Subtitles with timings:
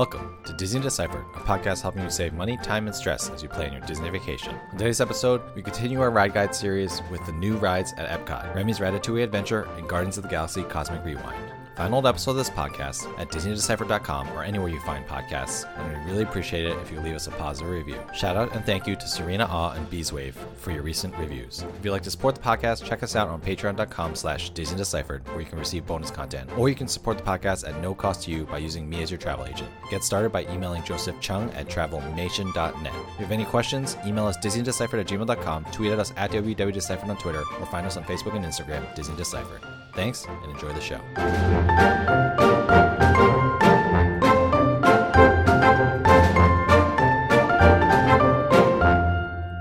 [0.00, 3.50] Welcome to Disney Deciphered, a podcast helping you save money, time, and stress as you
[3.50, 4.54] plan your Disney vacation.
[4.72, 8.54] On today's episode, we continue our ride guide series with the new rides at Epcot,
[8.54, 11.59] Remy's Ratatouille Adventure, and Guardians of the Galaxy Cosmic Rewind.
[11.76, 16.10] Find old episode of this podcast at DisneyDeciphered.com or anywhere you find podcasts, and we
[16.10, 17.98] really appreciate it if you leave us a positive review.
[18.14, 21.64] Shout out and thank you to Serena Awe and Beeswave for your recent reviews.
[21.78, 25.40] If you'd like to support the podcast, check us out on patreon.com slash DisneyDeciphered, where
[25.40, 28.30] you can receive bonus content, or you can support the podcast at no cost to
[28.30, 29.70] you by using me as your travel agent.
[29.90, 32.94] Get started by emailing Joseph Chung at travelnation.net.
[32.94, 37.08] If you have any questions, email us DisneyDeciphered at gmail.com, tweet at us at WWDeciphered
[37.08, 39.62] on Twitter, or find us on Facebook and Instagram, Disney Deciphered.
[39.94, 41.00] Thanks, and enjoy the show.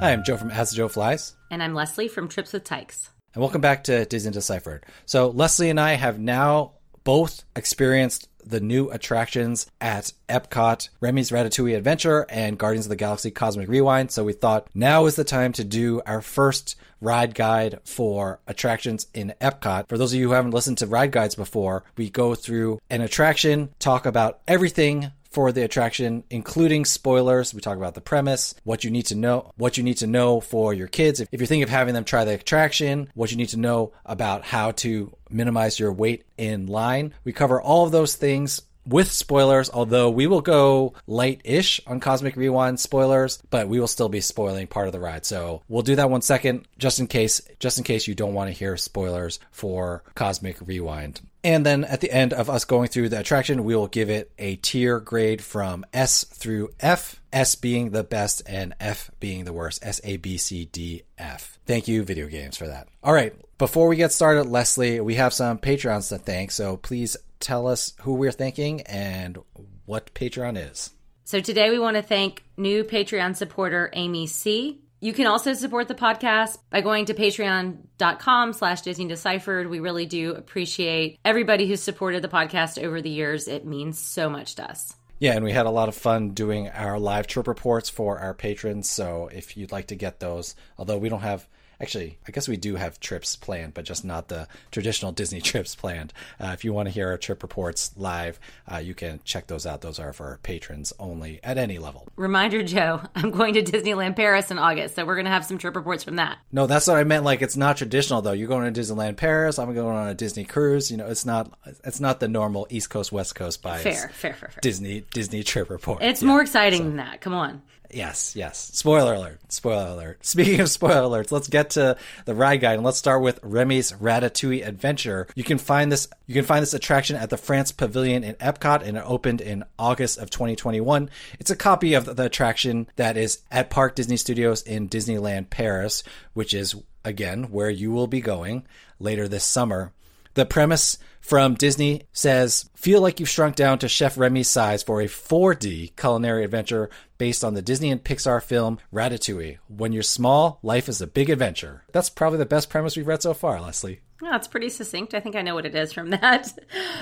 [0.02, 1.36] Hi, I'm Joe from As Joe Flies.
[1.52, 3.10] And I'm Leslie from Trips with Tykes.
[3.34, 4.86] And welcome back to Disney Deciphered.
[5.06, 11.78] So, Leslie and I have now both experienced the new attractions at Epcot, Remy's Ratatouille
[11.78, 14.12] Adventure, and Guardians of the Galaxy Cosmic Rewind.
[14.12, 19.08] So we thought now is the time to do our first ride guide for attractions
[19.14, 19.88] in Epcot.
[19.88, 23.02] For those of you who haven't listened to ride guides before, we go through an
[23.02, 27.54] attraction, talk about everything for the attraction, including spoilers.
[27.54, 30.42] We talk about the premise, what you need to know, what you need to know
[30.42, 31.20] for your kids.
[31.20, 34.44] If you're thinking of having them try the attraction, what you need to know about
[34.44, 37.14] how to minimize your wait in line.
[37.24, 42.00] We cover all of those things with spoilers, although we will go light ish on
[42.00, 45.26] Cosmic Rewind spoilers, but we will still be spoiling part of the ride.
[45.26, 48.48] So we'll do that one second, just in case, just in case you don't want
[48.50, 51.22] to hear spoilers for Cosmic Rewind.
[51.44, 54.32] And then at the end of us going through the attraction, we will give it
[54.38, 59.54] a tier grade from S through F, S being the best and F being the
[59.54, 59.86] worst.
[59.86, 61.58] S, A, B, C, D, F.
[61.66, 62.90] Thank you, video games, for that.
[63.04, 63.34] All right.
[63.58, 66.52] Before we get started, Leslie, we have some Patreons to thank.
[66.52, 69.38] So please tell us who we're thanking and
[69.86, 70.92] what Patreon is.
[71.24, 74.82] So today we want to thank new Patreon supporter Amy C.
[75.02, 79.70] You can also support the podcast by going to patreon.com slash Disney Deciphered.
[79.70, 83.48] We really do appreciate everybody who's supported the podcast over the years.
[83.48, 84.94] It means so much to us.
[85.20, 88.34] Yeah, and we had a lot of fun doing our live trip reports for our
[88.34, 88.90] patrons.
[88.90, 91.48] So if you'd like to get those, although we don't have
[91.82, 95.76] Actually, I guess we do have trips planned, but just not the traditional Disney trips
[95.76, 96.14] planned.
[96.40, 98.40] Uh, if you want to hear our trip reports live,
[98.72, 99.82] uh, you can check those out.
[99.82, 102.08] Those are for patrons only at any level.
[102.16, 105.58] Reminder, Joe, I'm going to Disneyland Paris in August, so we're going to have some
[105.58, 106.38] trip reports from that.
[106.52, 107.24] No, that's what I meant.
[107.24, 108.34] Like it's not traditional though.
[108.34, 109.60] You're going to Disneyland Paris.
[109.60, 110.92] I'm going on a Disney cruise.
[110.92, 113.84] You know, it's not it's not the normal East Coast West Coast bias.
[113.84, 114.60] Fair, fair, fair, fair.
[114.62, 116.02] Disney Disney trip report.
[116.02, 116.84] It's yeah, more exciting so.
[116.86, 117.22] than that.
[117.22, 117.62] Come on.
[117.92, 118.70] Yes, yes.
[118.74, 119.40] Spoiler alert.
[119.52, 120.20] Spoiler alert.
[120.26, 123.92] Speaking of spoiler alerts, let's get to the ride guide and let's start with Remy's
[123.94, 125.28] Ratatouille Adventure.
[125.36, 128.84] You can find this you can find this attraction at the France Pavilion in Epcot
[128.84, 131.10] and it opened in August of 2021.
[131.40, 136.04] It's a copy of the attraction that is at Park Disney Studios in Disneyland Paris,
[136.34, 138.66] which is again where you will be going
[139.00, 139.94] later this summer.
[140.36, 145.02] The premise from Disney says, Feel like you've shrunk down to Chef Remy's size for
[145.02, 149.58] a 4D culinary adventure based on the Disney and Pixar film Ratatouille.
[149.68, 151.84] When you're small, life is a big adventure.
[151.92, 154.02] That's probably the best premise we've read so far, Leslie.
[154.22, 155.14] Yeah, it's pretty succinct.
[155.14, 156.52] I think I know what it is from that.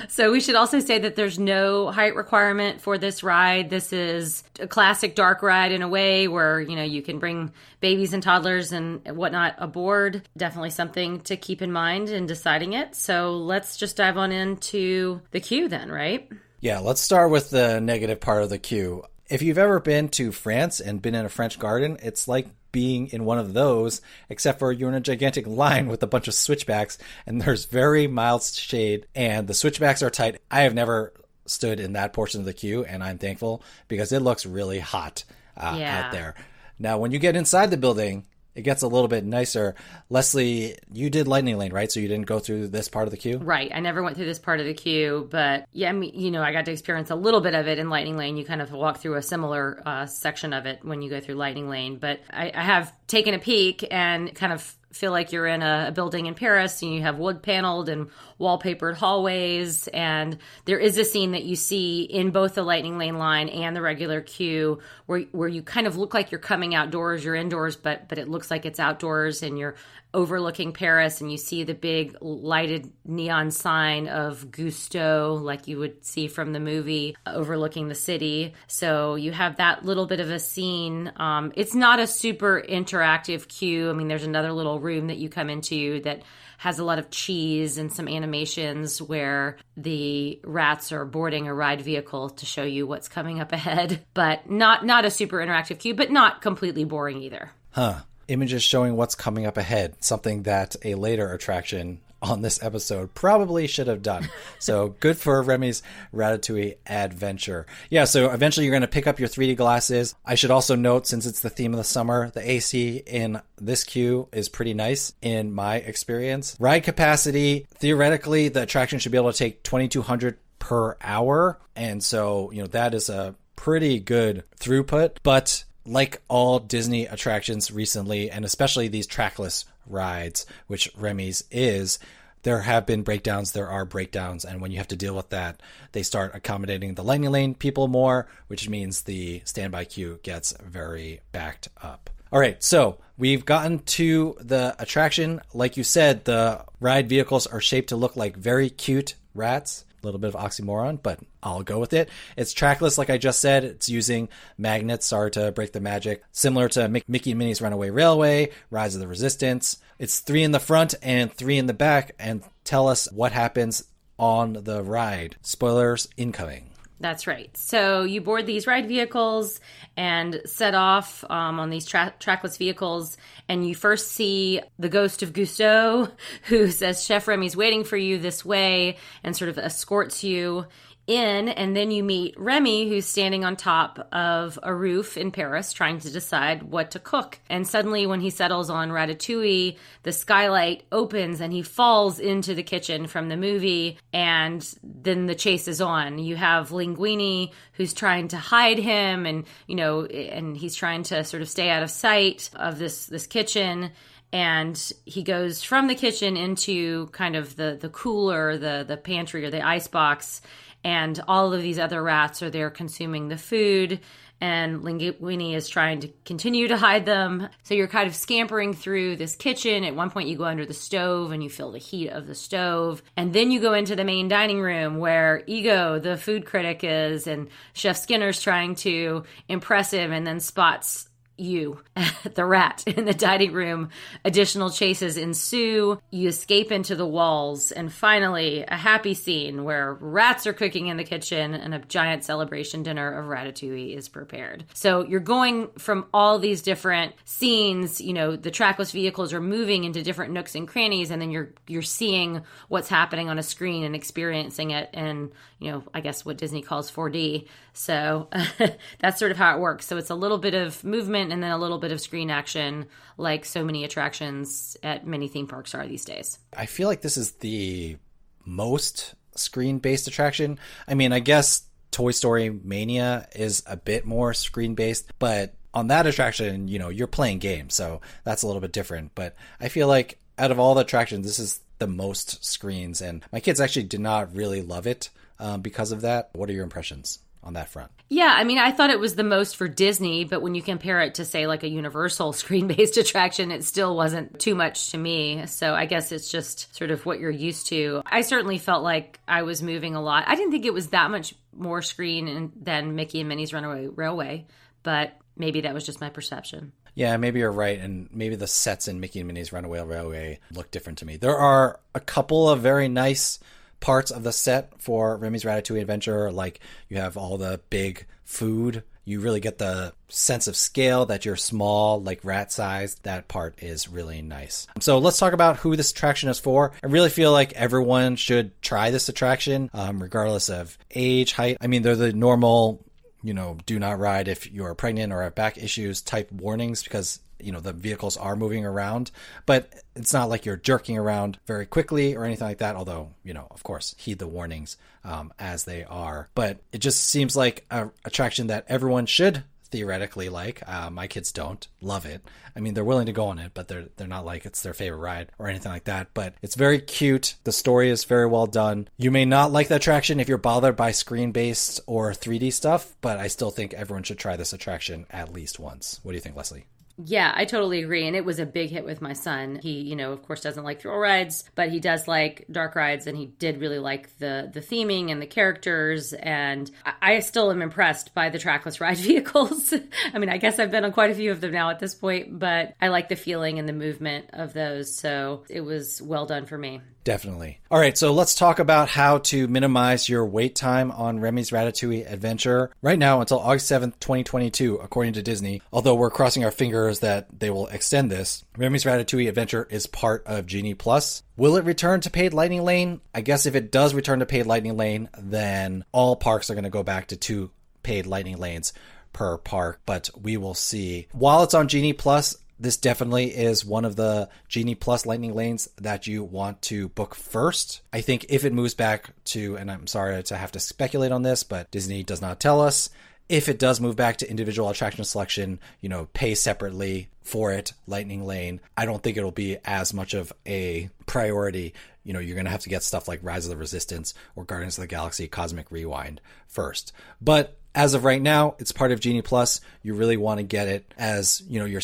[0.08, 3.70] So we should also say that there's no height requirement for this ride.
[3.70, 7.52] This is a classic dark ride in a way where, you know, you can bring
[7.80, 10.28] babies and toddlers and whatnot aboard.
[10.36, 12.94] Definitely something to keep in mind in deciding it.
[12.94, 16.30] So let's just dive on into the queue then, right?
[16.60, 19.04] Yeah, let's start with the negative part of the queue.
[19.28, 23.08] If you've ever been to France and been in a French garden, it's like being
[23.08, 26.34] in one of those, except for you're in a gigantic line with a bunch of
[26.34, 30.40] switchbacks and there's very mild shade and the switchbacks are tight.
[30.50, 31.12] I have never
[31.46, 35.24] stood in that portion of the queue and I'm thankful because it looks really hot
[35.56, 36.06] uh, yeah.
[36.06, 36.34] out there.
[36.78, 38.26] Now, when you get inside the building,
[38.58, 39.76] it gets a little bit nicer.
[40.10, 41.90] Leslie, you did Lightning Lane, right?
[41.92, 43.38] So you didn't go through this part of the queue?
[43.38, 43.70] Right.
[43.72, 46.42] I never went through this part of the queue, but yeah, I mean, you know,
[46.42, 48.36] I got to experience a little bit of it in Lightning Lane.
[48.36, 51.36] You kind of walk through a similar uh, section of it when you go through
[51.36, 55.46] Lightning Lane, but I, I have taken a peek and kind of feel like you're
[55.46, 58.08] in a, a, building in Paris and you have wood paneled and
[58.40, 59.86] wallpapered hallways.
[59.88, 63.76] And there is a scene that you see in both the Lightning Lane line and
[63.76, 67.24] the regular queue where, where you kind of look like you're coming outdoors.
[67.24, 69.74] You're indoors, but, but it looks like it's outdoors and you're
[70.14, 76.04] overlooking Paris and you see the big lighted neon sign of Gusteau, like you would
[76.04, 78.54] see from the movie, overlooking the city.
[78.66, 81.12] So you have that little bit of a scene.
[81.16, 83.90] Um, it's not a super interactive queue.
[83.90, 86.22] I mean, there's another little room that you come into that
[86.58, 91.80] has a lot of cheese and some animations where the rats are boarding a ride
[91.80, 94.04] vehicle to show you what's coming up ahead.
[94.14, 97.52] But not not a super interactive queue, but not completely boring either.
[97.70, 103.14] Huh images showing what's coming up ahead, something that a later attraction on this episode
[103.14, 104.28] probably should have done.
[104.60, 107.64] So good for Remy's Ratatouille adventure.
[107.90, 110.16] Yeah, so eventually you're going to pick up your 3D glasses.
[110.26, 113.84] I should also note, since it's the theme of the summer, the AC in this
[113.84, 116.56] queue is pretty nice in my experience.
[116.58, 121.60] Ride capacity, theoretically, the attraction should be able to take 2200 per hour.
[121.76, 127.70] And so, you know, that is a pretty good throughput, but like all Disney attractions
[127.70, 131.98] recently, and especially these trackless rides, which Remy's is,
[132.42, 135.60] there have been breakdowns, there are breakdowns, and when you have to deal with that,
[135.92, 141.20] they start accommodating the lightning lane people more, which means the standby queue gets very
[141.32, 142.10] backed up.
[142.30, 145.40] All right, so we've gotten to the attraction.
[145.54, 150.06] Like you said, the ride vehicles are shaped to look like very cute rats a
[150.06, 152.08] little bit of oxymoron, but I'll go with it.
[152.36, 153.64] It's trackless, like I just said.
[153.64, 158.50] It's using magnets, sorry to break the magic, similar to Mickey and Minnie's Runaway Railway,
[158.70, 159.78] Rise of the Resistance.
[159.98, 163.84] It's three in the front and three in the back, and tell us what happens
[164.18, 165.36] on the ride.
[165.42, 166.67] Spoilers incoming.
[167.00, 167.56] That's right.
[167.56, 169.60] So you board these ride vehicles
[169.96, 173.16] and set off um, on these tra- trackless vehicles,
[173.48, 176.10] and you first see the ghost of Gusteau,
[176.44, 180.66] who says Chef Remy's waiting for you this way, and sort of escorts you
[181.08, 185.72] in, and then you meet Remy, who's standing on top of a roof in Paris
[185.72, 187.40] trying to decide what to cook.
[187.48, 192.62] And suddenly, when he settles on Ratatouille, the skylight opens and he falls into the
[192.62, 196.18] kitchen from the movie, and then the chase is on.
[196.18, 201.24] You have Linguini, who's trying to hide him, and you know, and he's trying to
[201.24, 203.90] sort of stay out of sight of this this kitchen
[204.32, 209.44] and he goes from the kitchen into kind of the the cooler the the pantry
[209.44, 210.42] or the ice box
[210.84, 214.00] and all of these other rats are there consuming the food
[214.40, 217.48] and Linguini is trying to continue to hide them.
[217.64, 219.84] So you're kind of scampering through this kitchen.
[219.84, 222.34] At one point, you go under the stove and you feel the heat of the
[222.34, 223.02] stove.
[223.16, 227.26] And then you go into the main dining room where Ego, the food critic, is,
[227.26, 231.08] and Chef Skinner's trying to impress him and then spots
[231.38, 231.80] you,
[232.34, 233.90] the rat, in the dining room.
[234.24, 236.00] Additional chases ensue.
[236.10, 237.72] You escape into the walls.
[237.72, 242.24] And finally, a happy scene where rats are cooking in the kitchen and a giant
[242.24, 244.64] celebration dinner of ratatouille is prepared.
[244.74, 249.84] So you're going from all these different scenes, you know, the trackless vehicles are moving
[249.84, 253.84] into different nooks and crannies, and then you're you're seeing what's happening on a screen
[253.84, 257.46] and experiencing it in, you know, I guess what Disney calls 4D.
[257.72, 258.28] So
[258.98, 259.86] that's sort of how it works.
[259.86, 262.86] So it's a little bit of movement and then a little bit of screen action,
[263.16, 266.38] like so many attractions at many theme parks are these days.
[266.56, 267.96] I feel like this is the
[268.44, 270.58] most screen based attraction.
[270.86, 275.88] I mean, I guess Toy Story Mania is a bit more screen based, but on
[275.88, 279.14] that attraction, you know, you're playing games, so that's a little bit different.
[279.14, 283.24] But I feel like out of all the attractions, this is the most screens, and
[283.32, 286.30] my kids actually did not really love it um, because of that.
[286.32, 287.20] What are your impressions?
[287.42, 287.90] On that front.
[288.10, 291.00] Yeah, I mean, I thought it was the most for Disney, but when you compare
[291.00, 294.98] it to, say, like a Universal screen based attraction, it still wasn't too much to
[294.98, 295.46] me.
[295.46, 298.02] So I guess it's just sort of what you're used to.
[298.06, 300.24] I certainly felt like I was moving a lot.
[300.26, 304.46] I didn't think it was that much more screen than Mickey and Minnie's Runaway Railway,
[304.82, 306.72] but maybe that was just my perception.
[306.94, 310.70] Yeah, maybe you're right, and maybe the sets in Mickey and Minnie's Runaway Railway look
[310.72, 311.16] different to me.
[311.16, 313.38] There are a couple of very nice
[313.80, 316.30] parts of the set for Remy's Ratatouille Adventure.
[316.30, 318.82] Like you have all the big food.
[319.04, 323.04] You really get the sense of scale that you're small, like rat sized.
[323.04, 324.66] That part is really nice.
[324.80, 326.72] So let's talk about who this attraction is for.
[326.82, 331.56] I really feel like everyone should try this attraction, um, regardless of age, height.
[331.60, 332.84] I mean, they're the normal
[333.22, 337.20] you know, do not ride if you're pregnant or have back issues type warnings because
[337.40, 339.10] you know the vehicles are moving around,
[339.46, 342.76] but it's not like you're jerking around very quickly or anything like that.
[342.76, 346.28] Although you know, of course, heed the warnings um, as they are.
[346.34, 350.62] But it just seems like a attraction that everyone should theoretically like.
[350.66, 352.22] Uh, my kids don't love it.
[352.56, 354.74] I mean, they're willing to go on it, but they're they're not like it's their
[354.74, 356.08] favorite ride or anything like that.
[356.14, 357.36] But it's very cute.
[357.44, 358.88] The story is very well done.
[358.96, 362.94] You may not like the attraction if you're bothered by screen based or 3D stuff,
[363.00, 366.00] but I still think everyone should try this attraction at least once.
[366.02, 366.66] What do you think, Leslie?
[367.04, 368.08] Yeah, I totally agree.
[368.08, 369.60] And it was a big hit with my son.
[369.62, 373.06] He, you know, of course doesn't like thrill rides, but he does like dark rides
[373.06, 376.12] and he did really like the the theming and the characters.
[376.12, 379.72] And I, I still am impressed by the trackless ride vehicles.
[380.12, 381.94] I mean, I guess I've been on quite a few of them now at this
[381.94, 384.96] point, but I like the feeling and the movement of those.
[384.96, 386.80] So it was well done for me.
[387.08, 387.58] Definitely.
[387.70, 392.06] All right, so let's talk about how to minimize your wait time on Remy's Ratatouille
[392.06, 392.70] Adventure.
[392.82, 397.28] Right now, until August 7th, 2022, according to Disney, although we're crossing our fingers that
[397.40, 401.22] they will extend this, Remy's Ratatouille Adventure is part of Genie Plus.
[401.38, 403.00] Will it return to paid Lightning Lane?
[403.14, 406.64] I guess if it does return to paid Lightning Lane, then all parks are going
[406.64, 407.50] to go back to two
[407.82, 408.74] paid Lightning Lanes
[409.14, 411.08] per park, but we will see.
[411.12, 415.68] While it's on Genie Plus, this definitely is one of the Genie Plus Lightning lanes
[415.76, 417.82] that you want to book first.
[417.92, 421.22] I think if it moves back to, and I'm sorry to have to speculate on
[421.22, 422.90] this, but Disney does not tell us.
[423.28, 427.74] If it does move back to individual attraction selection, you know, pay separately for it,
[427.86, 431.74] Lightning Lane, I don't think it'll be as much of a priority.
[432.04, 434.44] You know, you're going to have to get stuff like Rise of the Resistance or
[434.44, 436.92] Guardians of the Galaxy Cosmic Rewind first.
[437.20, 439.60] But as of right now, it's part of Genie Plus.
[439.82, 441.82] You really want to get it as, you know, your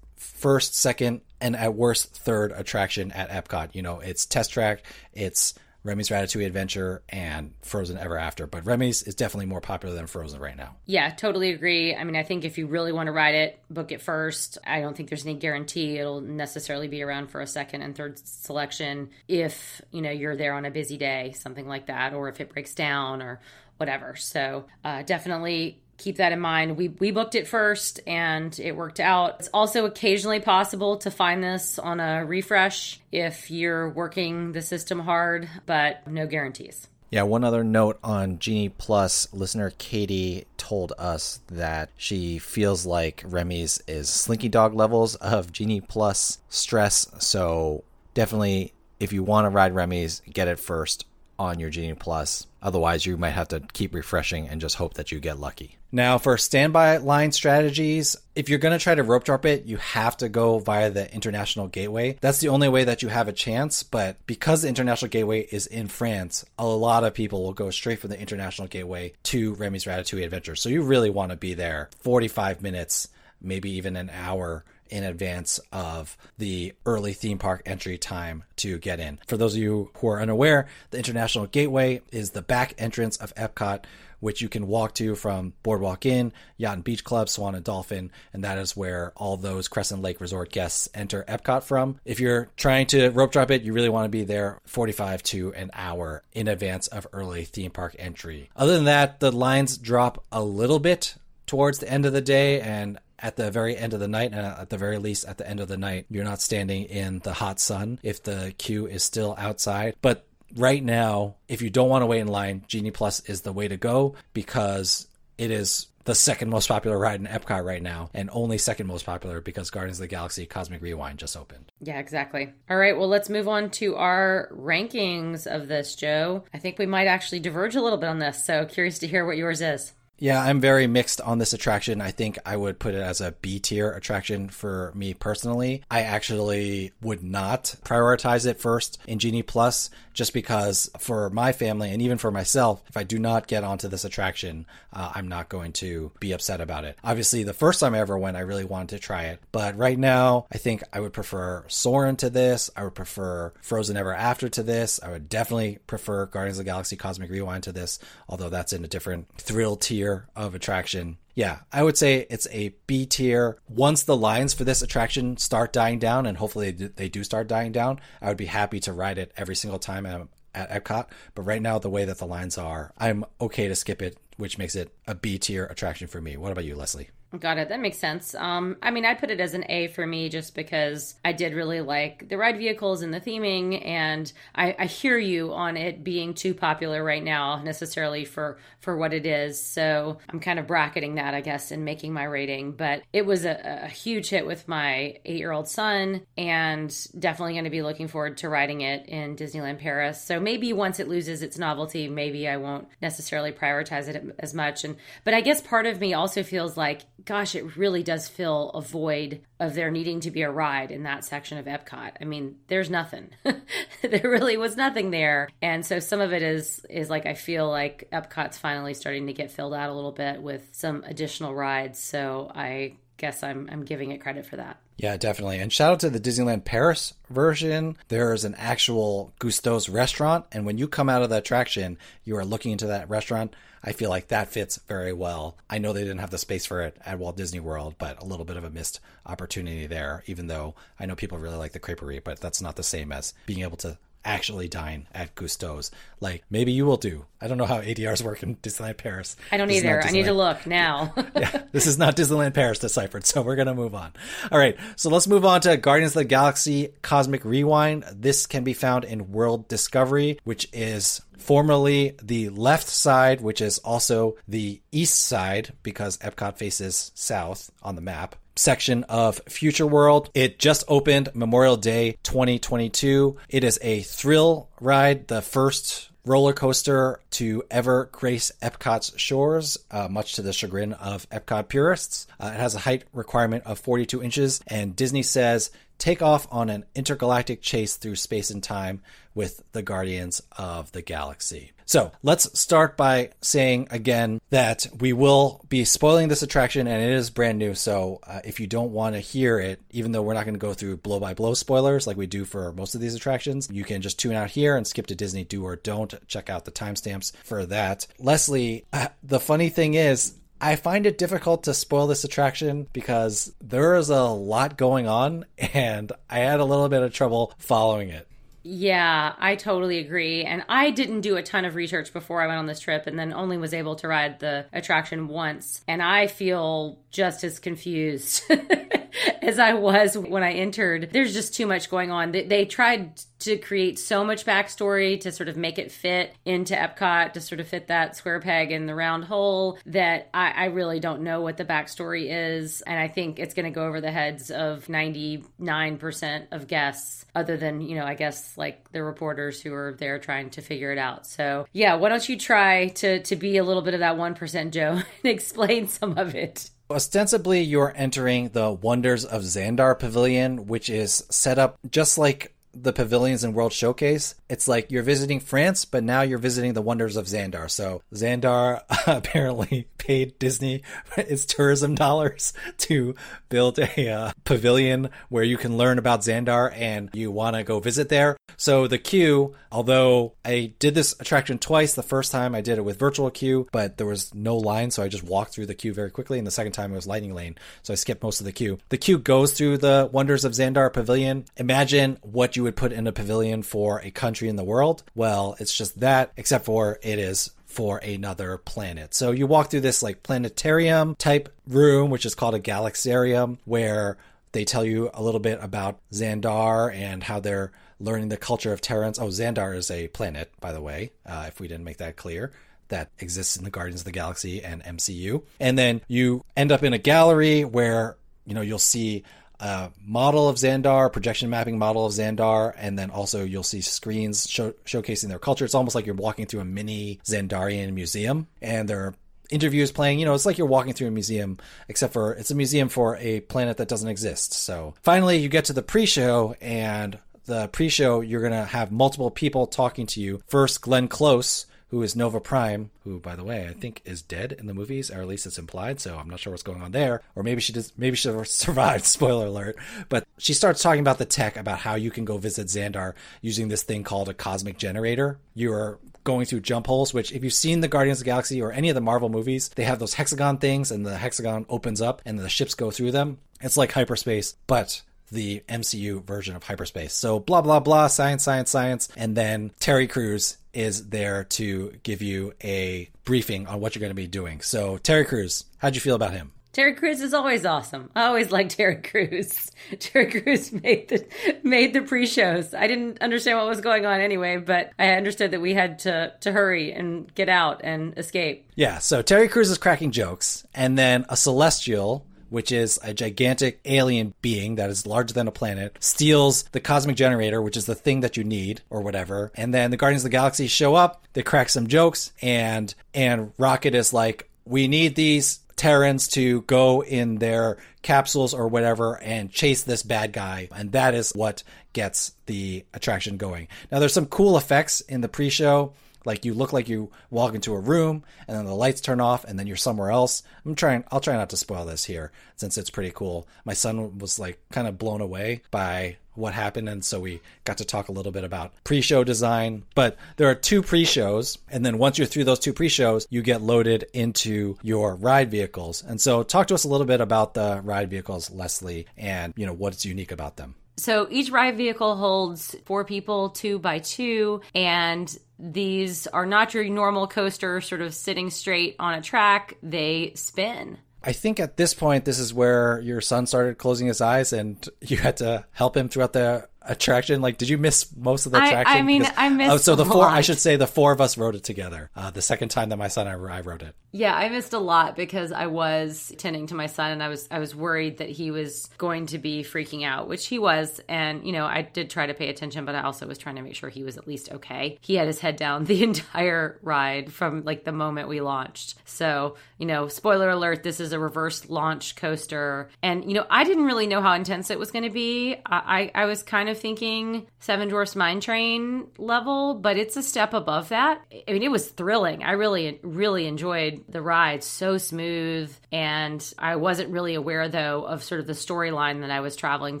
[0.24, 3.74] first, second, and at worst third attraction at Epcot.
[3.74, 5.54] You know, it's Test Track, it's
[5.84, 8.46] Remy's Ratatouille Adventure, and Frozen Ever After.
[8.46, 10.76] But Remy's is definitely more popular than Frozen right now.
[10.86, 11.94] Yeah, totally agree.
[11.94, 14.56] I mean, I think if you really want to ride it, book it first.
[14.66, 18.18] I don't think there's any guarantee it'll necessarily be around for a second and third
[18.18, 22.40] selection if, you know, you're there on a busy day, something like that, or if
[22.40, 23.40] it breaks down or
[23.76, 24.16] whatever.
[24.16, 26.76] So uh, definitely keep that in mind.
[26.76, 29.36] We we booked it first and it worked out.
[29.40, 35.00] It's also occasionally possible to find this on a refresh if you're working the system
[35.00, 36.88] hard, but no guarantees.
[37.10, 43.22] Yeah, one other note on Genie Plus, listener Katie told us that she feels like
[43.24, 47.08] Remy's is Slinky Dog levels of Genie Plus stress.
[47.20, 47.84] So
[48.14, 51.06] definitely, if you want to ride Remy's, get it first
[51.38, 52.46] on your Genie Plus.
[52.62, 55.76] Otherwise, you might have to keep refreshing and just hope that you get lucky.
[55.92, 59.76] Now, for standby line strategies, if you're going to try to rope drop it, you
[59.76, 62.16] have to go via the international gateway.
[62.20, 63.82] That's the only way that you have a chance.
[63.82, 68.00] But because the international gateway is in France, a lot of people will go straight
[68.00, 70.56] from the international gateway to Remy's Ratatouille Adventure.
[70.56, 73.08] So you really want to be there 45 minutes,
[73.40, 79.00] maybe even an hour in advance of the early theme park entry time to get
[79.00, 79.18] in.
[79.26, 83.34] For those of you who are unaware, the International Gateway is the back entrance of
[83.34, 83.84] Epcot,
[84.20, 88.10] which you can walk to from Boardwalk Inn, Yacht and Beach Club, Swan and Dolphin,
[88.32, 92.00] and that is where all those Crescent Lake Resort guests enter Epcot from.
[92.06, 95.52] If you're trying to rope drop it, you really want to be there 45 to
[95.52, 98.48] an hour in advance of early theme park entry.
[98.56, 102.60] Other than that, the lines drop a little bit towards the end of the day
[102.60, 105.48] and at the very end of the night, and at the very least at the
[105.48, 109.02] end of the night, you're not standing in the hot sun if the queue is
[109.02, 109.96] still outside.
[110.02, 113.52] But right now, if you don't want to wait in line, Genie Plus is the
[113.52, 118.10] way to go because it is the second most popular ride in Epcot right now,
[118.12, 121.72] and only second most popular because Guardians of the Galaxy Cosmic Rewind just opened.
[121.80, 122.52] Yeah, exactly.
[122.68, 126.44] All right, well, let's move on to our rankings of this, Joe.
[126.52, 129.24] I think we might actually diverge a little bit on this, so curious to hear
[129.24, 129.94] what yours is.
[130.18, 132.00] Yeah, I'm very mixed on this attraction.
[132.00, 135.82] I think I would put it as a B tier attraction for me personally.
[135.90, 141.90] I actually would not prioritize it first in Genie Plus just because for my family
[141.90, 145.48] and even for myself, if I do not get onto this attraction, uh, I'm not
[145.48, 146.96] going to be upset about it.
[147.02, 149.40] Obviously, the first time I ever went, I really wanted to try it.
[149.50, 152.70] But right now, I think I would prefer Soarin' to this.
[152.76, 155.00] I would prefer Frozen Ever After to this.
[155.02, 158.84] I would definitely prefer Guardians of the Galaxy Cosmic Rewind to this, although that's in
[158.84, 160.03] a different thrill tier
[160.36, 161.18] of attraction.
[161.34, 163.58] Yeah, I would say it's a B tier.
[163.68, 167.72] Once the lines for this attraction start dying down, and hopefully they do start dying
[167.72, 171.06] down, I would be happy to ride it every single time I'm at Epcot.
[171.34, 174.58] But right now, the way that the lines are, I'm okay to skip it which
[174.58, 176.36] makes it a B tier attraction for me.
[176.36, 177.10] What about you, Leslie?
[177.40, 177.68] Got it.
[177.68, 178.34] That makes sense.
[178.34, 181.54] Um, I mean, I put it as an A for me just because I did
[181.54, 186.04] really like the ride vehicles and the theming, and I, I hear you on it
[186.04, 189.60] being too popular right now, necessarily for for what it is.
[189.60, 192.72] So I'm kind of bracketing that, I guess, and making my rating.
[192.72, 197.54] But it was a, a huge hit with my eight year old son, and definitely
[197.54, 200.22] going to be looking forward to riding it in Disneyland Paris.
[200.22, 204.84] So maybe once it loses its novelty, maybe I won't necessarily prioritize it as much.
[204.84, 208.70] And but I guess part of me also feels like gosh, it really does fill
[208.70, 212.12] a void of there needing to be a ride in that section of Epcot.
[212.20, 213.30] I mean, there's nothing.
[214.02, 215.48] there really was nothing there.
[215.62, 219.32] And so some of it is is like I feel like Epcot's finally starting to
[219.32, 221.98] get filled out a little bit with some additional rides.
[221.98, 224.78] So I guess I'm I'm giving it credit for that.
[224.96, 225.58] Yeah, definitely.
[225.58, 227.96] And shout out to the Disneyland Paris version.
[228.08, 232.44] There's an actual Gusteau's restaurant, and when you come out of the attraction, you are
[232.44, 233.54] looking into that restaurant.
[233.82, 235.56] I feel like that fits very well.
[235.68, 238.24] I know they didn't have the space for it at Walt Disney World, but a
[238.24, 241.80] little bit of a missed opportunity there, even though I know people really like the
[241.80, 245.90] creperie, but that's not the same as being able to actually dine at Gusteau's.
[246.20, 247.26] Like maybe you will do.
[247.40, 249.36] I don't know how ADRs work in Disneyland Paris.
[249.52, 250.02] I don't This either.
[250.02, 251.12] I need to look now.
[251.36, 254.12] yeah, this is not Disneyland Paris deciphered, so we're gonna move on.
[254.50, 258.04] All right, so let's move on to Guardians of the Galaxy Cosmic Rewind.
[258.12, 263.78] This can be found in World Discovery, which is formerly the left side, which is
[263.78, 268.36] also the east side because Epcot faces south on the map.
[268.56, 270.30] Section of Future World.
[270.34, 273.36] It just opened Memorial Day 2022.
[273.48, 280.08] It is a thrill ride, the first roller coaster to ever grace Epcot's shores, uh,
[280.08, 282.26] much to the chagrin of Epcot purists.
[282.40, 286.70] Uh, it has a height requirement of 42 inches, and Disney says take off on
[286.70, 289.02] an intergalactic chase through space and time
[289.34, 291.72] with the Guardians of the Galaxy.
[291.86, 297.10] So let's start by saying again that we will be spoiling this attraction and it
[297.10, 297.74] is brand new.
[297.74, 300.60] So uh, if you don't want to hear it, even though we're not going to
[300.60, 303.84] go through blow by blow spoilers like we do for most of these attractions, you
[303.84, 306.14] can just tune out here and skip to Disney Do or Don't.
[306.26, 308.06] Check out the timestamps for that.
[308.18, 313.52] Leslie, uh, the funny thing is, I find it difficult to spoil this attraction because
[313.60, 318.08] there is a lot going on and I had a little bit of trouble following
[318.08, 318.26] it.
[318.66, 320.42] Yeah, I totally agree.
[320.42, 323.18] And I didn't do a ton of research before I went on this trip and
[323.18, 325.84] then only was able to ride the attraction once.
[325.86, 328.42] And I feel just as confused
[329.42, 331.10] as I was when I entered.
[331.12, 332.32] There's just too much going on.
[332.32, 336.74] They, they tried to create so much backstory to sort of make it fit into
[336.74, 340.64] Epcot, to sort of fit that square peg in the round hole, that I, I
[340.66, 342.80] really don't know what the backstory is.
[342.82, 347.56] And I think it's going to go over the heads of 99% of guests, other
[347.56, 350.98] than, you know, I guess like the reporters who are there trying to figure it
[350.98, 351.26] out.
[351.26, 354.70] So, yeah, why don't you try to, to be a little bit of that 1%,
[354.70, 356.70] Joe, and explain some of it?
[356.90, 362.92] Ostensibly, you're entering the Wonders of Xandar Pavilion, which is set up just like the
[362.92, 364.34] pavilions and World Showcase.
[364.48, 367.70] It's like you're visiting France, but now you're visiting the wonders of Xandar.
[367.70, 370.82] So Xandar apparently paid Disney
[371.16, 373.14] its tourism dollars to
[373.48, 377.80] build a uh, pavilion where you can learn about Xandar and you want to go
[377.80, 378.36] visit there.
[378.56, 382.84] So the queue, although I did this attraction twice, the first time I did it
[382.84, 385.92] with virtual queue, but there was no line, so I just walked through the queue
[385.92, 386.38] very quickly.
[386.38, 388.78] And the second time it was lightning lane, so I skipped most of the queue.
[388.90, 391.46] The queue goes through the wonders of Xandar Pavilion.
[391.56, 395.02] Imagine what you would put in a pavilion for a country in the world.
[395.14, 399.14] Well, it's just that, except for it is for another planet.
[399.14, 404.16] So you walk through this like planetarium type room, which is called a galaxarium, where
[404.52, 408.80] they tell you a little bit about Xandar and how they're learning the culture of
[408.80, 409.18] Terrans.
[409.18, 412.52] Oh, Xandar is a planet, by the way, uh, if we didn't make that clear.
[412.88, 415.42] That exists in the Guardians of the Galaxy and MCU.
[415.58, 419.24] And then you end up in a gallery where, you know, you'll see
[419.64, 424.48] a model of Xandar, projection mapping model of Xandar, and then also you'll see screens
[424.48, 425.64] show, showcasing their culture.
[425.64, 429.14] It's almost like you're walking through a mini Xandarian museum, and there are
[429.50, 430.18] interviews playing.
[430.18, 431.56] You know, it's like you're walking through a museum,
[431.88, 434.52] except for it's a museum for a planet that doesn't exist.
[434.52, 439.66] So finally, you get to the pre-show, and the pre-show you're gonna have multiple people
[439.66, 440.42] talking to you.
[440.46, 441.64] First, Glenn Close.
[441.94, 445.12] Who is Nova Prime, who, by the way, I think is dead in the movies,
[445.12, 447.22] or at least it's implied, so I'm not sure what's going on there.
[447.36, 449.76] Or maybe she just maybe she survived, spoiler alert.
[450.08, 453.68] But she starts talking about the tech, about how you can go visit Xandar using
[453.68, 455.38] this thing called a cosmic generator.
[455.54, 458.60] You are going through jump holes, which if you've seen the Guardians of the Galaxy
[458.60, 462.02] or any of the Marvel movies, they have those hexagon things and the hexagon opens
[462.02, 463.38] up and the ships go through them.
[463.60, 467.14] It's like hyperspace, but the MCU version of hyperspace.
[467.14, 472.22] So blah blah blah, science, science, science, and then Terry Crews is there to give
[472.22, 474.60] you a briefing on what you're going to be doing.
[474.60, 476.52] So Terry Crews, how'd you feel about him?
[476.74, 478.10] Terry Crews is always awesome.
[478.16, 479.70] I always liked Terry Crews.
[480.00, 481.24] Terry Crews made the
[481.62, 482.74] made the pre-shows.
[482.74, 486.32] I didn't understand what was going on anyway, but I understood that we had to
[486.40, 488.68] to hurry and get out and escape.
[488.74, 493.80] Yeah, so Terry Crews is cracking jokes, and then a celestial which is a gigantic
[493.84, 497.94] alien being that is larger than a planet, steals the cosmic generator, which is the
[497.94, 499.50] thing that you need or whatever.
[499.54, 503.52] And then the Guardians of the Galaxy show up, they crack some jokes, and and
[503.58, 509.50] Rocket is like, "We need these Terrans to go in their capsules or whatever and
[509.50, 510.68] chase this bad guy.
[510.74, 513.68] And that is what gets the attraction going.
[513.90, 515.94] Now, there's some cool effects in the pre show.
[516.24, 519.44] Like you look like you walk into a room and then the lights turn off
[519.44, 520.42] and then you're somewhere else.
[520.64, 523.46] I'm trying, I'll try not to spoil this here since it's pretty cool.
[523.64, 526.88] My son was like kind of blown away by what happened.
[526.88, 529.84] And so we got to talk a little bit about pre show design.
[529.94, 531.58] But there are two pre shows.
[531.68, 535.50] And then once you're through those two pre shows, you get loaded into your ride
[535.50, 536.02] vehicles.
[536.02, 539.66] And so talk to us a little bit about the ride vehicles, Leslie, and you
[539.66, 540.74] know what's unique about them.
[540.96, 546.84] So each ride vehicle holds four people, two by two, and these are not your
[546.84, 549.76] normal coaster sort of sitting straight on a track.
[549.82, 550.98] They spin.
[551.26, 554.86] I think at this point, this is where your son started closing his eyes and
[555.00, 557.40] you had to help him throughout the attraction?
[557.40, 558.96] Like, did you miss most of the attraction?
[558.96, 560.26] I mean, Because- I missed Oh, so the four.
[560.26, 562.10] I should say the four of us wrote it together.
[562.16, 563.94] Uh, the second time that my son and I wrote it.
[564.12, 567.48] Yeah, I missed a lot because I was tending to my son and I was
[567.50, 571.00] I was worried that he was going to be freaking out, which he was.
[571.08, 573.62] And you know, I did try to pay attention, but I also was trying to
[573.62, 574.98] make sure he was at least okay.
[575.00, 578.94] He had his head down the entire ride from like the moment we launched.
[579.04, 582.90] So, you know, spoiler alert, this is a reverse launch coaster.
[583.02, 585.56] And, you know, I didn't really know how intense it was going to be.
[585.66, 590.22] I, I, I was kind of thinking Seven Dwarfs Mine Train level, but it's a
[590.22, 591.22] step above that.
[591.48, 592.42] I mean, it was thrilling.
[592.42, 594.62] I really, really enjoyed the ride.
[594.62, 595.74] So smooth.
[595.92, 600.00] And I wasn't really aware, though, of sort of the storyline that I was traveling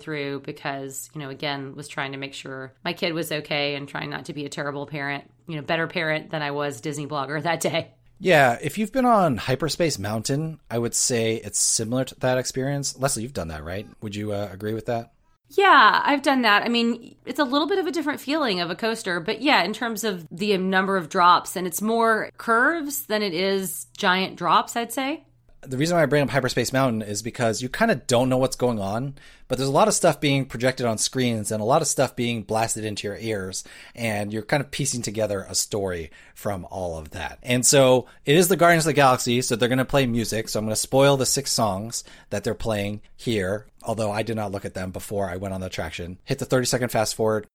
[0.00, 3.88] through because, you know, again, was trying to make sure my kid was okay and
[3.88, 7.06] trying not to be a terrible parent, you know, better parent than I was Disney
[7.06, 7.92] blogger that day.
[8.20, 12.96] Yeah, if you've been on Hyperspace Mountain, I would say it's similar to that experience.
[12.98, 13.86] Leslie, you've done that, right?
[14.02, 15.13] Would you uh, agree with that?
[15.56, 16.62] Yeah, I've done that.
[16.64, 19.62] I mean, it's a little bit of a different feeling of a coaster, but yeah,
[19.62, 24.36] in terms of the number of drops, and it's more curves than it is giant
[24.36, 25.24] drops, I'd say.
[25.66, 28.36] The reason why I bring up Hyperspace Mountain is because you kind of don't know
[28.36, 29.14] what's going on,
[29.48, 32.16] but there's a lot of stuff being projected on screens and a lot of stuff
[32.16, 36.98] being blasted into your ears, and you're kind of piecing together a story from all
[36.98, 37.38] of that.
[37.42, 40.48] And so it is the Guardians of the Galaxy, so they're going to play music.
[40.48, 44.36] So I'm going to spoil the six songs that they're playing here, although I did
[44.36, 46.18] not look at them before I went on the attraction.
[46.24, 47.46] Hit the 30 second fast forward.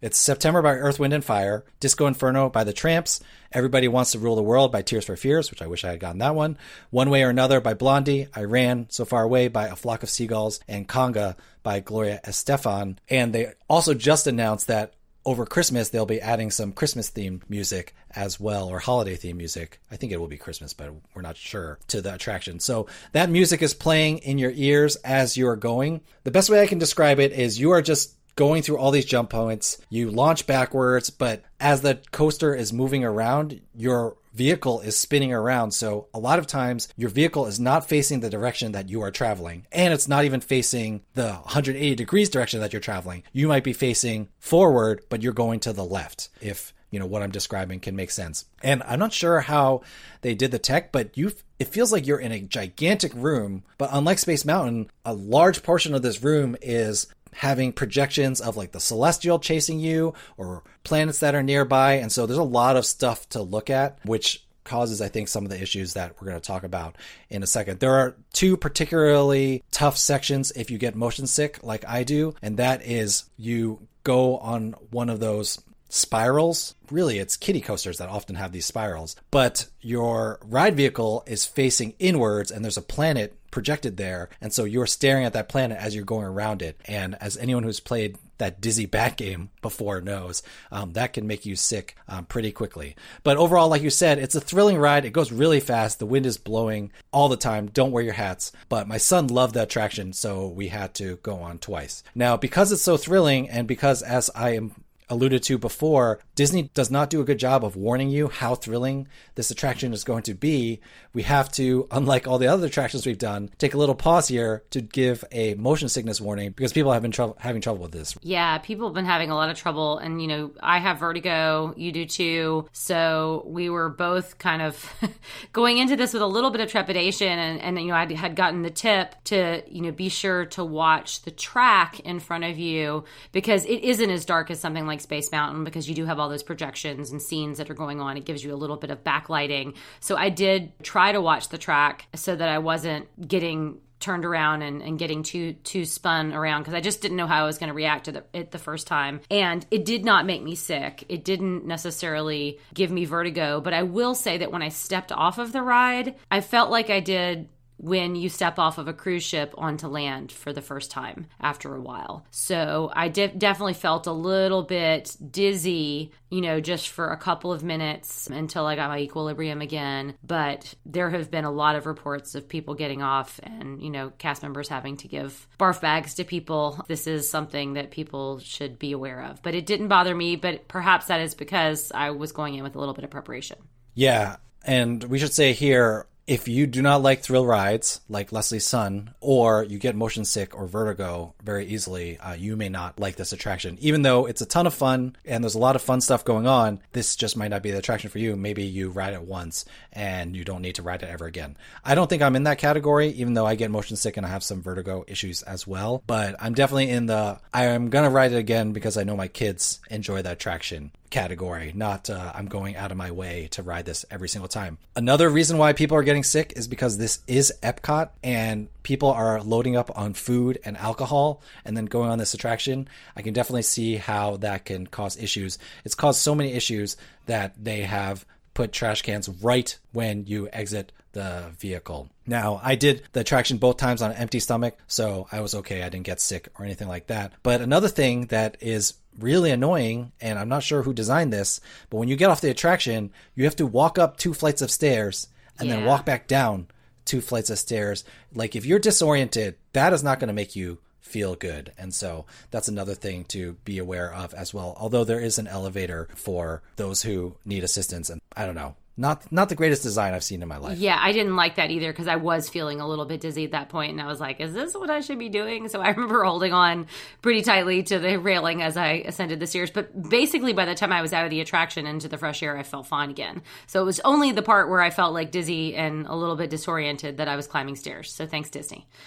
[0.00, 4.20] It's September by Earth, Wind, and Fire, Disco Inferno by The Tramps, Everybody Wants to
[4.20, 6.56] Rule the World by Tears for Fears, which I wish I had gotten that one,
[6.90, 10.08] One Way or Another by Blondie, I Ran So Far Away by A Flock of
[10.08, 11.34] Seagulls, and Conga
[11.64, 12.98] by Gloria Estefan.
[13.08, 17.92] And they also just announced that over Christmas they'll be adding some Christmas themed music
[18.12, 19.80] as well, or holiday themed music.
[19.90, 22.60] I think it will be Christmas, but we're not sure to the attraction.
[22.60, 26.02] So that music is playing in your ears as you are going.
[26.22, 29.04] The best way I can describe it is you are just going through all these
[29.04, 29.78] jump points.
[29.90, 35.72] You launch backwards, but as the coaster is moving around, your vehicle is spinning around.
[35.72, 39.10] So a lot of times your vehicle is not facing the direction that you are
[39.10, 39.66] traveling.
[39.72, 43.24] And it's not even facing the 180 degrees direction that you're traveling.
[43.32, 46.28] You might be facing forward, but you're going to the left.
[46.40, 48.46] If you know what I'm describing can make sense.
[48.62, 49.82] And I'm not sure how
[50.22, 53.90] they did the tech, but you it feels like you're in a gigantic room, but
[53.92, 58.80] unlike Space Mountain, a large portion of this room is having projections of like the
[58.80, 61.94] celestial chasing you or planets that are nearby.
[61.94, 65.44] And so there's a lot of stuff to look at, which causes, I think, some
[65.44, 66.96] of the issues that we're going to talk about
[67.30, 67.80] in a second.
[67.80, 72.58] There are two particularly tough sections if you get motion sick, like I do, and
[72.58, 76.74] that is you go on one of those spirals.
[76.90, 81.94] Really, it's kiddie coasters that often have these spirals, but your ride vehicle is facing
[81.98, 84.28] inwards and there's a planet projected there.
[84.40, 86.80] And so you're staring at that planet as you're going around it.
[86.86, 91.44] And as anyone who's played that dizzy bat game before knows, um, that can make
[91.44, 92.94] you sick um, pretty quickly.
[93.24, 95.04] But overall, like you said, it's a thrilling ride.
[95.04, 95.98] It goes really fast.
[95.98, 97.66] The wind is blowing all the time.
[97.66, 98.52] Don't wear your hats.
[98.68, 102.02] But my son loved the attraction, so we had to go on twice.
[102.14, 104.72] Now, because it's so thrilling and because as I am
[105.10, 109.08] alluded to before, Disney does not do a good job of warning you how thrilling
[109.34, 110.80] this attraction is going to be.
[111.12, 114.62] We have to, unlike all the other attractions we've done, take a little pause here
[114.70, 118.16] to give a motion sickness warning because people have been having trouble with this.
[118.22, 119.98] Yeah, people have been having a lot of trouble.
[119.98, 122.68] And, you know, I have vertigo, you do too.
[122.72, 124.94] So we were both kind of
[125.52, 127.38] going into this with a little bit of trepidation.
[127.38, 130.64] And, and, you know, I had gotten the tip to, you know, be sure to
[130.64, 134.97] watch the track in front of you because it isn't as dark as something like
[135.00, 138.16] Space Mountain because you do have all those projections and scenes that are going on.
[138.16, 139.74] It gives you a little bit of backlighting.
[140.00, 144.62] So I did try to watch the track so that I wasn't getting turned around
[144.62, 147.58] and, and getting too too spun around because I just didn't know how I was
[147.58, 149.20] going to react to the, it the first time.
[149.30, 151.04] And it did not make me sick.
[151.08, 155.38] It didn't necessarily give me vertigo, but I will say that when I stepped off
[155.38, 157.48] of the ride, I felt like I did
[157.78, 161.74] when you step off of a cruise ship onto land for the first time after
[161.74, 162.26] a while.
[162.30, 167.52] So I de- definitely felt a little bit dizzy, you know, just for a couple
[167.52, 170.14] of minutes until I got my equilibrium again.
[170.24, 174.10] But there have been a lot of reports of people getting off and, you know,
[174.18, 176.84] cast members having to give barf bags to people.
[176.88, 179.42] This is something that people should be aware of.
[179.42, 182.74] But it didn't bother me, but perhaps that is because I was going in with
[182.74, 183.58] a little bit of preparation.
[183.94, 184.36] Yeah.
[184.64, 189.14] And we should say here, if you do not like thrill rides, like Leslie's son,
[189.18, 193.32] or you get motion sick or vertigo very easily, uh, you may not like this
[193.32, 193.78] attraction.
[193.80, 196.46] Even though it's a ton of fun and there's a lot of fun stuff going
[196.46, 198.36] on, this just might not be the attraction for you.
[198.36, 201.56] Maybe you ride it once and you don't need to ride it ever again.
[201.82, 204.28] I don't think I'm in that category, even though I get motion sick and I
[204.28, 206.02] have some vertigo issues as well.
[206.06, 209.28] But I'm definitely in the I am gonna ride it again because I know my
[209.28, 213.86] kids enjoy that attraction category, not uh, I'm going out of my way to ride
[213.86, 214.78] this every single time.
[214.96, 219.40] Another reason why people are getting sick is because this is Epcot and people are
[219.42, 222.88] loading up on food and alcohol and then going on this attraction.
[223.16, 225.58] I can definitely see how that can cause issues.
[225.84, 230.92] It's caused so many issues that they have put trash cans right when you exit
[231.12, 232.08] the vehicle.
[232.26, 235.82] Now, I did the attraction both times on an empty stomach, so I was okay.
[235.82, 237.32] I didn't get sick or anything like that.
[237.42, 241.98] But another thing that is really annoying, and I'm not sure who designed this, but
[241.98, 245.28] when you get off the attraction, you have to walk up two flights of stairs
[245.58, 245.76] and yeah.
[245.76, 246.68] then walk back down
[247.04, 248.04] two flights of stairs.
[248.34, 251.72] Like if you're disoriented, that is not going to make you feel good.
[251.78, 254.76] And so that's another thing to be aware of as well.
[254.78, 259.30] Although there is an elevator for those who need assistance and I don't know, not
[259.30, 260.78] not the greatest design I've seen in my life.
[260.78, 263.52] Yeah, I didn't like that either because I was feeling a little bit dizzy at
[263.52, 265.88] that point, and I was like, "Is this what I should be doing?" So I
[265.92, 266.86] remember holding on
[267.22, 269.70] pretty tightly to the railing as I ascended the stairs.
[269.70, 272.58] But basically, by the time I was out of the attraction into the fresh air,
[272.58, 273.42] I felt fine again.
[273.66, 276.50] So it was only the part where I felt like dizzy and a little bit
[276.50, 278.12] disoriented that I was climbing stairs.
[278.12, 278.88] So thanks, Disney.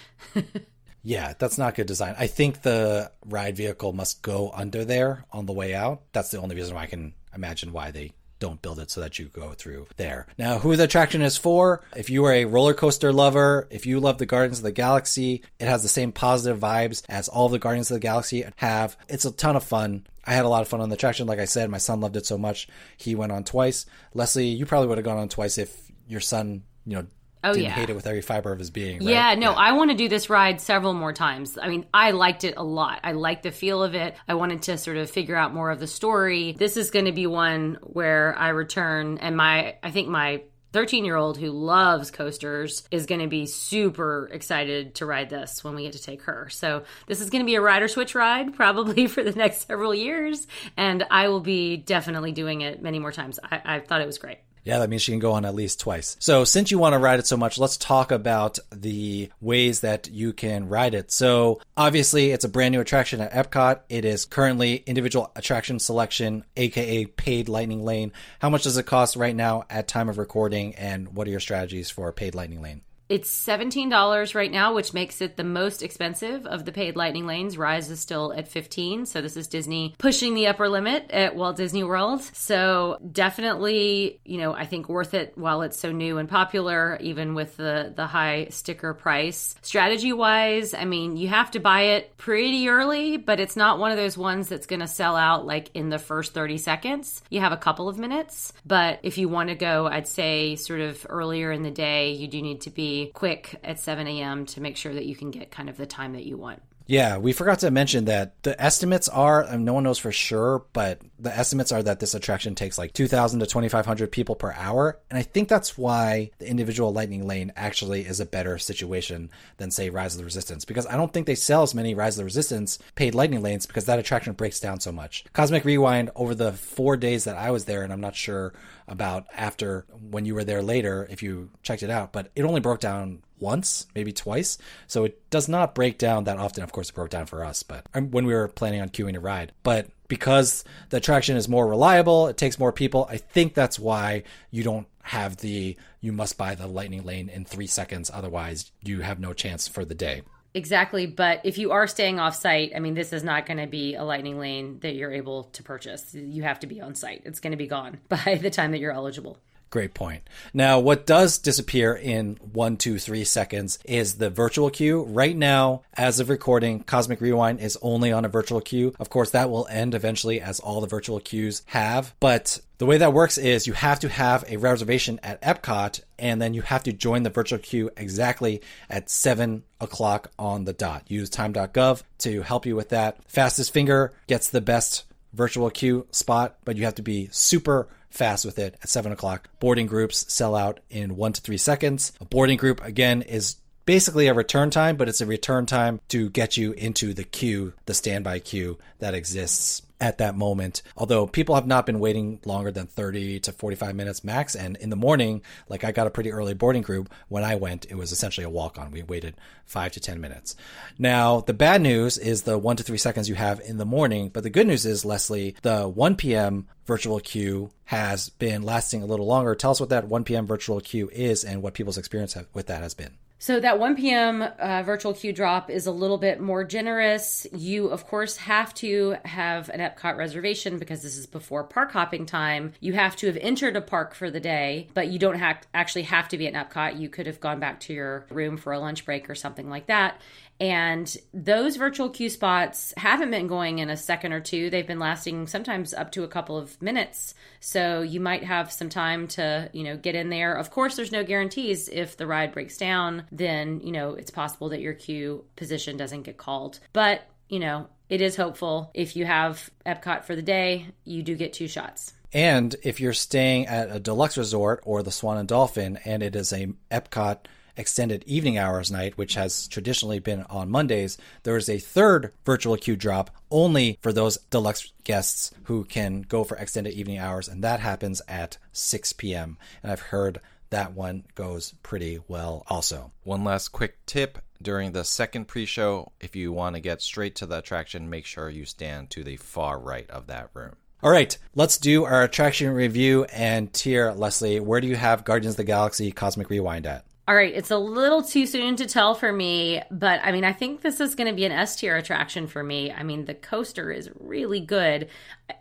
[1.04, 2.14] Yeah, that's not good design.
[2.16, 6.02] I think the ride vehicle must go under there on the way out.
[6.12, 9.20] That's the only reason why I can imagine why they don't build it so that
[9.20, 10.26] you go through there.
[10.36, 11.84] Now, who the attraction is for?
[11.94, 15.44] If you are a roller coaster lover, if you love the Guardians of the Galaxy,
[15.60, 18.96] it has the same positive vibes as all the Guardians of the Galaxy have.
[19.08, 20.08] It's a ton of fun.
[20.24, 21.28] I had a lot of fun on the attraction.
[21.28, 22.66] Like I said, my son loved it so much.
[22.96, 23.86] He went on twice.
[24.12, 27.06] Leslie, you probably would have gone on twice if your son, you know,
[27.44, 27.70] oh, didn't yeah.
[27.70, 28.98] hate it with every fiber of his being.
[28.98, 29.08] Right?
[29.08, 29.56] Yeah, no, yeah.
[29.56, 31.58] I want to do this ride several more times.
[31.60, 33.00] I mean, I liked it a lot.
[33.04, 34.16] I liked the feel of it.
[34.28, 36.52] I wanted to sort of figure out more of the story.
[36.52, 41.04] This is going to be one where I return, and my, I think my 13
[41.04, 45.74] year old who loves coasters is going to be super excited to ride this when
[45.74, 46.48] we get to take her.
[46.50, 49.94] So, this is going to be a rider switch ride probably for the next several
[49.94, 53.38] years, and I will be definitely doing it many more times.
[53.42, 54.38] I, I thought it was great.
[54.64, 56.16] Yeah, that means she can go on at least twice.
[56.20, 60.08] So, since you want to ride it so much, let's talk about the ways that
[60.08, 61.10] you can ride it.
[61.10, 63.80] So, obviously, it's a brand new attraction at Epcot.
[63.88, 68.12] It is currently individual attraction selection, aka paid lightning lane.
[68.38, 71.40] How much does it cost right now at time of recording, and what are your
[71.40, 72.82] strategies for paid lightning lane?
[73.12, 77.58] It's $17 right now, which makes it the most expensive of the paid lightning lanes.
[77.58, 81.56] Rise is still at 15, so this is Disney pushing the upper limit at Walt
[81.58, 82.22] Disney World.
[82.32, 87.34] So definitely, you know, I think worth it while it's so new and popular, even
[87.34, 89.56] with the the high sticker price.
[89.60, 93.90] Strategy wise, I mean, you have to buy it pretty early, but it's not one
[93.90, 97.22] of those ones that's going to sell out like in the first 30 seconds.
[97.28, 100.80] You have a couple of minutes, but if you want to go, I'd say sort
[100.80, 104.46] of earlier in the day, you do need to be quick at 7 a.m.
[104.46, 106.62] to make sure that you can get kind of the time that you want.
[106.92, 110.66] Yeah, we forgot to mention that the estimates are, and no one knows for sure,
[110.74, 115.00] but the estimates are that this attraction takes like 2,000 to 2,500 people per hour.
[115.08, 119.70] And I think that's why the individual Lightning Lane actually is a better situation than,
[119.70, 122.18] say, Rise of the Resistance, because I don't think they sell as many Rise of
[122.18, 125.24] the Resistance paid Lightning Lanes because that attraction breaks down so much.
[125.32, 128.52] Cosmic Rewind, over the four days that I was there, and I'm not sure
[128.86, 132.60] about after when you were there later if you checked it out, but it only
[132.60, 134.58] broke down once, maybe twice.
[134.86, 136.62] So it does not break down that often.
[136.62, 139.16] Of course, it broke down for us, but um, when we were planning on queuing
[139.16, 143.06] a ride, but because the attraction is more reliable, it takes more people.
[143.10, 147.44] I think that's why you don't have the you must buy the lightning lane in
[147.44, 148.10] three seconds.
[148.12, 150.22] Otherwise, you have no chance for the day.
[150.54, 151.06] Exactly.
[151.06, 153.94] But if you are staying off site, I mean, this is not going to be
[153.94, 156.14] a lightning lane that you're able to purchase.
[156.14, 157.22] You have to be on site.
[157.24, 159.38] It's going to be gone by the time that you're eligible.
[159.72, 160.28] Great point.
[160.52, 165.04] Now, what does disappear in one, two, three seconds is the virtual queue.
[165.04, 168.94] Right now, as of recording, Cosmic Rewind is only on a virtual queue.
[169.00, 172.14] Of course, that will end eventually as all the virtual queues have.
[172.20, 176.40] But the way that works is you have to have a reservation at Epcot and
[176.42, 181.04] then you have to join the virtual queue exactly at 7 o'clock on the dot.
[181.08, 183.16] Use time.gov to help you with that.
[183.26, 188.44] Fastest finger gets the best virtual queue spot, but you have to be super fast
[188.44, 189.48] with it at 7 o'clock.
[189.60, 192.12] Boarding groups sell out in one to three seconds.
[192.20, 196.30] A boarding group, again, is basically a return time, but it's a return time to
[196.30, 200.82] get you into the queue, the standby queue that exists at that moment.
[200.96, 204.56] Although people have not been waiting longer than 30 to 45 minutes max.
[204.56, 207.08] And in the morning, like I got a pretty early boarding group.
[207.28, 208.90] When I went, it was essentially a walk on.
[208.90, 210.56] We waited five to 10 minutes.
[210.98, 214.28] Now, the bad news is the one to three seconds you have in the morning.
[214.28, 216.66] But the good news is, Leslie, the 1 p.m.
[216.84, 219.54] virtual queue has been lasting a little longer.
[219.54, 220.48] Tell us what that 1 p.m.
[220.48, 223.18] virtual queue is and what people's experience with that has been.
[223.42, 224.40] So that 1 p.m.
[224.40, 227.44] Uh, virtual queue drop is a little bit more generous.
[227.52, 232.24] You, of course, have to have an Epcot reservation because this is before park hopping
[232.24, 232.72] time.
[232.78, 236.04] You have to have entered a park for the day, but you don't ha- actually
[236.04, 237.00] have to be at Epcot.
[237.00, 239.86] You could have gone back to your room for a lunch break or something like
[239.86, 240.20] that.
[240.60, 244.70] And those virtual queue spots haven't been going in a second or two.
[244.70, 247.34] They've been lasting sometimes up to a couple of minutes.
[247.58, 250.54] So you might have some time to, you know, get in there.
[250.54, 251.88] Of course, there's no guarantees.
[251.88, 256.22] If the ride breaks down, then, you know, it's possible that your queue position doesn't
[256.22, 256.78] get called.
[256.92, 258.90] But, you know, it is hopeful.
[258.94, 262.12] If you have Epcot for the day, you do get two shots.
[262.32, 266.36] And if you're staying at a deluxe resort or the Swan and Dolphin and it
[266.36, 267.38] is a Epcot
[267.76, 272.76] extended evening hours night, which has traditionally been on Mondays, there is a third virtual
[272.76, 277.62] queue drop only for those deluxe guests who can go for extended evening hours, and
[277.64, 279.58] that happens at 6 p.m.
[279.82, 283.12] And I've heard that one goes pretty well also.
[283.24, 287.36] One last quick tip during the second pre show, if you want to get straight
[287.36, 290.76] to the attraction, make sure you stand to the far right of that room.
[291.02, 294.12] All right, let's do our attraction review and tier.
[294.12, 297.04] Leslie, where do you have Guardians of the Galaxy Cosmic Rewind at?
[297.32, 300.52] All right, it's a little too soon to tell for me, but I mean, I
[300.52, 302.92] think this is going to be an S tier attraction for me.
[302.92, 305.08] I mean, the coaster is really good.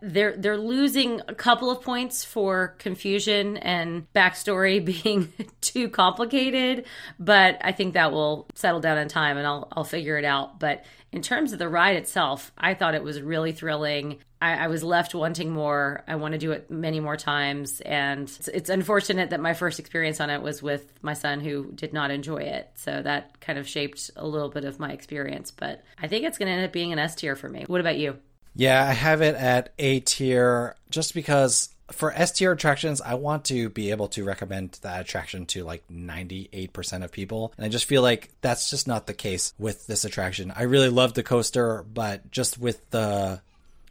[0.01, 5.31] They're they're losing a couple of points for confusion and backstory being
[5.61, 10.17] too complicated, but I think that will settle down in time, and I'll I'll figure
[10.17, 10.59] it out.
[10.59, 14.19] But in terms of the ride itself, I thought it was really thrilling.
[14.41, 16.03] I, I, was left wanting more.
[16.07, 17.81] I want to do it many more times.
[17.81, 21.71] And it's, it's, unfortunate that my first experience on it was with my son who
[21.73, 22.71] did not enjoy it.
[22.75, 25.51] So that kind of shaped a little bit of my experience.
[25.51, 27.65] But I think it's going to end up being an S tier for me.
[27.67, 28.17] What about you?
[28.55, 33.45] Yeah, I have it at A tier just because for S tier attractions, I want
[33.45, 37.53] to be able to recommend that attraction to like 98% of people.
[37.57, 40.51] And I just feel like that's just not the case with this attraction.
[40.55, 43.41] I really love the coaster, but just with the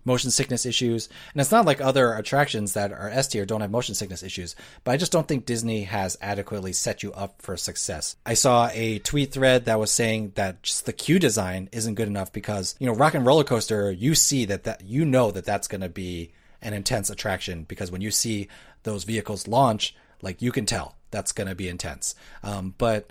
[0.04, 1.08] motion sickness issues.
[1.32, 4.56] And it's not like other attractions that are S tier don't have motion sickness issues,
[4.84, 8.16] but I just don't think Disney has adequately set you up for success.
[8.24, 12.08] I saw a tweet thread that was saying that just the queue design isn't good
[12.08, 15.44] enough because, you know, Rock 'n' Roller Coaster, you see that that you know that
[15.44, 18.48] that's going to be an intense attraction because when you see
[18.82, 22.14] those vehicles launch, like you can tell that's going to be intense.
[22.42, 23.10] Um, but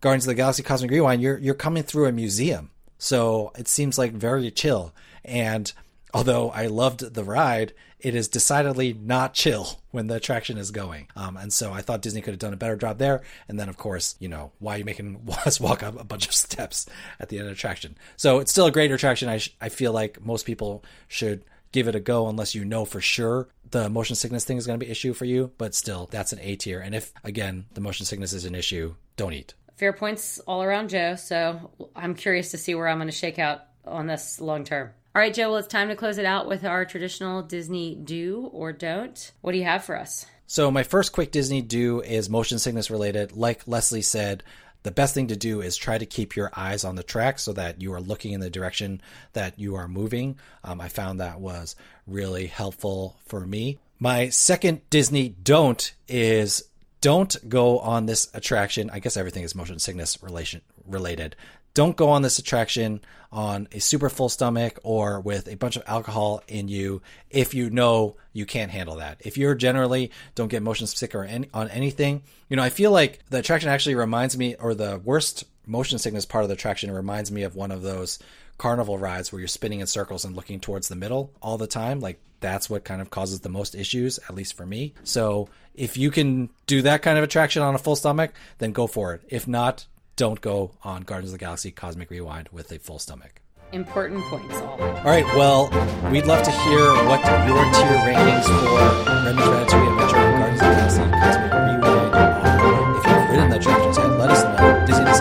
[0.00, 3.98] Guardians of the Galaxy Cosmic Rewind, you're you're coming through a museum, so it seems
[3.98, 4.92] like very chill
[5.24, 5.72] and
[6.14, 11.08] although I loved the ride, it is decidedly not chill when the attraction is going.
[11.16, 13.22] Um, and so I thought Disney could have done a better job there.
[13.48, 16.26] And then, of course, you know, why are you making us walk up a bunch
[16.26, 16.86] of steps
[17.20, 17.96] at the end of the attraction?
[18.16, 19.28] So it's still a great attraction.
[19.28, 21.44] I, sh- I feel like most people should
[21.76, 24.78] give it a go unless you know for sure the motion sickness thing is going
[24.78, 25.52] to be an issue for you.
[25.58, 26.80] But still, that's an A tier.
[26.80, 30.88] And if, again, the motion sickness is an issue, don't eat fair points all around
[30.88, 31.14] Joe.
[31.16, 34.90] So I'm curious to see where I'm going to shake out on this long term.
[35.14, 38.50] All right, Joe, well, it's time to close it out with our traditional Disney do
[38.52, 39.32] or don't.
[39.40, 40.26] What do you have for us?
[40.46, 43.32] So, my first quick Disney do is motion sickness related.
[43.32, 44.44] Like Leslie said,
[44.86, 47.52] the best thing to do is try to keep your eyes on the track so
[47.54, 49.00] that you are looking in the direction
[49.32, 50.38] that you are moving.
[50.62, 53.78] Um, I found that was really helpful for me.
[53.98, 56.64] My second Disney don't is
[57.00, 58.90] don't go on this attraction.
[58.90, 61.36] I guess everything is motion sickness relation related.
[61.74, 65.82] Don't go on this attraction on a super full stomach or with a bunch of
[65.86, 69.20] alcohol in you if you know you can't handle that.
[69.20, 72.92] If you're generally don't get motion sick or any, on anything, you know, I feel
[72.92, 76.90] like the attraction actually reminds me, or the worst motion sickness part of the attraction
[76.90, 78.18] reminds me of one of those
[78.58, 82.00] carnival rides where you're spinning in circles and looking towards the middle all the time.
[82.00, 84.94] Like that's what kind of causes the most issues, at least for me.
[85.04, 88.86] So if you can do that kind of attraction on a full stomach, then go
[88.86, 89.22] for it.
[89.28, 89.86] If not,
[90.16, 93.42] don't go on Guardians of the Galaxy Cosmic Rewind with a full stomach.
[93.72, 94.80] Important points, all.
[94.80, 95.68] All right, well,
[96.10, 100.68] we'd love to hear what your tier rankings for Remy's Ratatouille Adventure and Guardians of
[100.68, 102.96] the Galaxy Cosmic Rewind are.
[102.96, 104.86] If you've ridden the attractions yet, let us know.
[104.86, 105.16] Disney at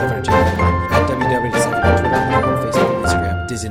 [1.10, 1.65] www.deciphered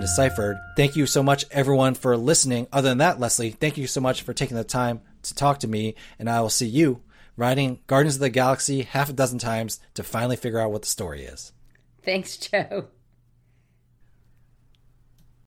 [0.01, 0.59] Deciphered.
[0.77, 2.67] Thank you so much, everyone, for listening.
[2.73, 5.69] Other than that, Leslie, thank you so much for taking the time to talk to
[5.69, 7.03] me, and I will see you
[7.37, 10.89] riding Guardians of the Galaxy half a dozen times to finally figure out what the
[10.89, 11.53] story is.
[12.05, 12.89] Thanks, Joe.